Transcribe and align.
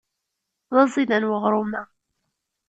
D 0.73 0.77
aẓidan 0.83 1.27
weɣrum-a. 1.29 1.83